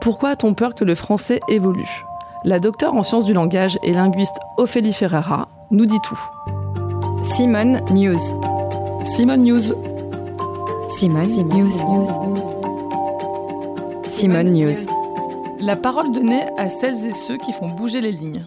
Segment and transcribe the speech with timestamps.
[0.00, 2.04] Pourquoi a-t-on peur que le français évolue?
[2.44, 6.20] La docteure en sciences du langage et linguiste Ophélie Ferrara nous dit tout.
[7.22, 8.18] Simone News.
[9.04, 9.72] Simone News.
[10.90, 11.72] Simone News.
[14.08, 14.86] Simone News.
[15.60, 18.44] La parole donnée à celles et ceux qui font bouger les lignes.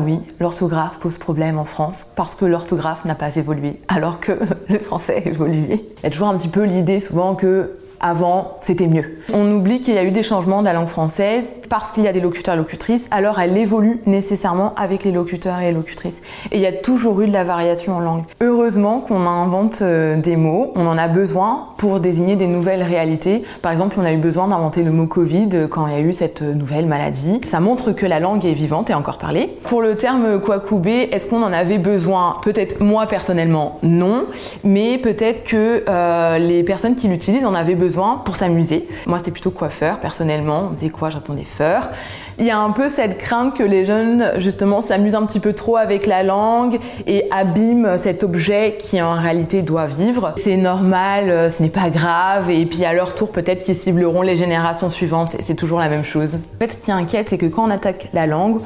[0.00, 4.32] Oui, l'orthographe pose problème en France parce que l'orthographe n'a pas évolué alors que
[4.68, 5.86] le français a évolué.
[5.98, 9.18] Il y a toujours un petit peu l'idée souvent que avant, c'était mieux.
[9.32, 12.08] On oublie qu'il y a eu des changements de la langue française parce qu'il y
[12.08, 16.22] a des locuteurs et locutrices, alors elle évolue nécessairement avec les locuteurs et les locutrices.
[16.50, 18.24] Et il y a toujours eu de la variation en langue.
[18.42, 23.42] Heureusement qu'on invente euh, des mots, on en a besoin pour désigner des nouvelles réalités.
[23.62, 26.12] Par exemple, on a eu besoin d'inventer le mot Covid quand il y a eu
[26.12, 27.40] cette nouvelle maladie.
[27.46, 29.56] Ça montre que la langue est vivante et encore parlée.
[29.62, 32.36] Pour le terme Kwakubé, est-ce qu'on en avait besoin?
[32.42, 34.26] Peut-être moi personnellement, non,
[34.62, 37.91] mais peut-être que euh, les personnes qui l'utilisent en avaient besoin
[38.24, 38.88] pour s'amuser.
[39.06, 40.68] Moi, c'était plutôt coiffeur, personnellement.
[40.70, 41.10] On disait quoi?
[41.10, 41.88] Je répondais feur.
[42.38, 45.52] Il y a un peu cette crainte que les jeunes, justement, s'amusent un petit peu
[45.52, 50.32] trop avec la langue et abîment cet objet qui, en réalité, doit vivre.
[50.36, 52.50] C'est normal, euh, ce n'est pas grave.
[52.50, 55.30] Et puis, à leur tour, peut-être qu'ils cibleront les générations suivantes.
[55.40, 56.30] C'est toujours la même chose.
[56.34, 58.60] En fait, ce qui inquiète, c'est que quand on attaque la langue,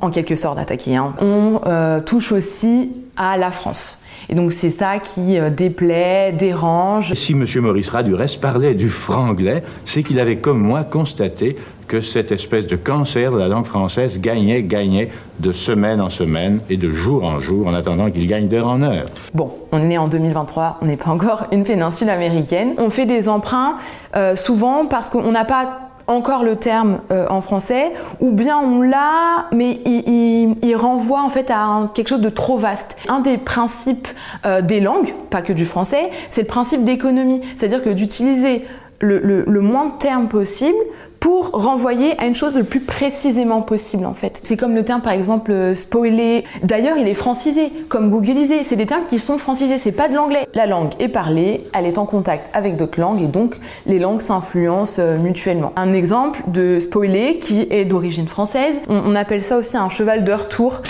[0.00, 4.01] en quelque sorte attaquer, hein, on euh, touche aussi à la France.
[4.28, 7.14] Et donc c'est ça qui euh, déplaît, dérange.
[7.14, 7.44] Si M.
[7.56, 11.56] Maurice Rad, du reste, parlait du franglais, c'est qu'il avait, comme moi, constaté
[11.88, 16.60] que cette espèce de cancer de la langue française gagnait, gagnait de semaine en semaine
[16.70, 19.06] et de jour en jour en attendant qu'il gagne d'heure en heure.
[19.34, 22.74] Bon, on est en 2023, on n'est pas encore une péninsule américaine.
[22.78, 23.76] On fait des emprunts
[24.16, 28.80] euh, souvent parce qu'on n'a pas encore le terme euh, en français, ou bien on
[28.80, 32.96] l'a, mais il, renvoie en fait à quelque chose de trop vaste.
[33.08, 34.08] Un des principes
[34.46, 38.64] euh, des langues, pas que du français, c'est le principe d'économie, c'est-à-dire que d'utiliser
[39.02, 40.78] le, moins de termes possible
[41.20, 44.40] pour renvoyer à une chose le plus précisément possible en fait.
[44.42, 46.42] C'est comme le terme par exemple euh, spoiler.
[46.64, 48.64] D'ailleurs, il est francisé, comme googlisé.
[48.64, 50.48] C'est des termes qui sont francisés, c'est pas de l'anglais.
[50.54, 54.20] La langue est parlée, elle est en contact avec d'autres langues et donc les langues
[54.20, 55.72] s'influencent euh, mutuellement.
[55.76, 60.32] Un exemple de spoiler qui est d'origine française, on, appelle ça aussi un cheval de
[60.32, 60.80] retour.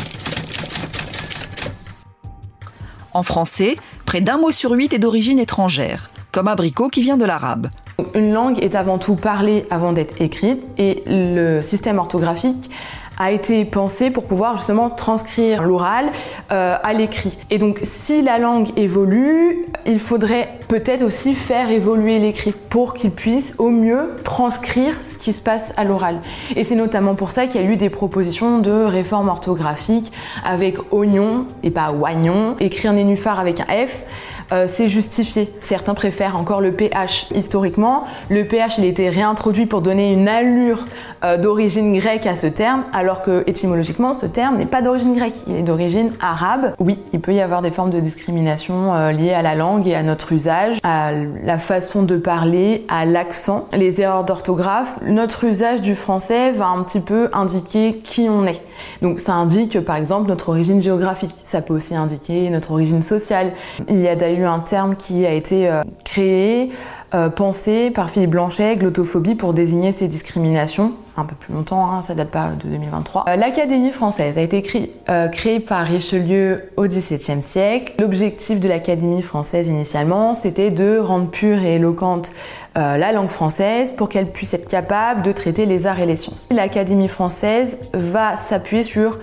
[3.12, 3.76] En français,
[4.06, 7.68] près d'un mot sur huit est d'origine étrangère, comme abricot qui vient de l'arabe.
[8.14, 12.70] Une langue est avant tout parlée avant d'être écrite et le système orthographique
[13.18, 16.10] a été pensé pour pouvoir justement transcrire l'oral
[16.50, 17.38] euh, à l'écrit.
[17.50, 23.10] Et donc si la langue évolue, il faudrait peut-être aussi faire évoluer l'écrit pour qu'il
[23.10, 26.20] puisse au mieux transcrire ce qui se passe à l'oral.
[26.56, 30.10] Et c'est notamment pour ça qu'il y a eu des propositions de réforme orthographique
[30.44, 34.04] avec oignon et pas oignon, écrire nénuphar avec un F.
[34.52, 35.50] Euh, c'est justifié.
[35.62, 37.28] Certains préfèrent encore le pH.
[37.34, 40.84] Historiquement, le pH il a été réintroduit pour donner une allure
[41.24, 45.34] euh, d'origine grecque à ce terme, alors que étymologiquement, ce terme n'est pas d'origine grecque,
[45.46, 46.74] il est d'origine arabe.
[46.80, 49.94] Oui, il peut y avoir des formes de discrimination euh, liées à la langue et
[49.94, 54.96] à notre usage, à la façon de parler, à l'accent, les erreurs d'orthographe.
[55.06, 58.60] Notre usage du français va un petit peu indiquer qui on est.
[59.00, 63.52] Donc ça indique par exemple notre origine géographique, ça peut aussi indiquer notre origine sociale.
[63.88, 66.72] Il y a d'ailleurs un terme qui a été euh, créé,
[67.14, 72.00] euh, pensé par Philippe Blanchet, glottophobie, pour désigner ces discriminations un peu plus longtemps, hein,
[72.00, 73.24] ça date pas de 2023.
[73.28, 77.94] Euh, L'Académie française a été créée par Richelieu au XVIIe siècle.
[78.00, 82.32] L'objectif de l'Académie française initialement, c'était de rendre pure et éloquente
[82.74, 86.48] la langue française pour qu'elle puisse être capable de traiter les arts et les sciences.
[86.50, 89.18] L'Académie française va s'appuyer sur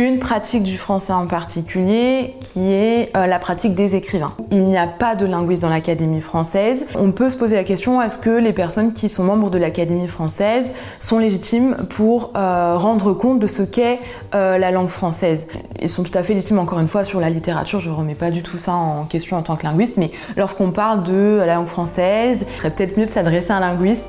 [0.00, 4.32] une pratique du français en particulier qui est euh, la pratique des écrivains.
[4.50, 6.86] Il n'y a pas de linguiste dans l'Académie française.
[6.98, 10.08] On peut se poser la question est-ce que les personnes qui sont membres de l'Académie
[10.08, 14.00] française sont légitimes pour euh, rendre compte de ce qu'est
[14.34, 15.48] euh, la langue française?
[15.82, 18.14] Ils sont tout à fait légitimes encore une fois sur la littérature, je ne remets
[18.14, 21.56] pas du tout ça en question en tant que linguiste, mais lorsqu'on parle de la
[21.56, 24.08] langue française, il serait peut-être mieux de s'adresser à un linguiste.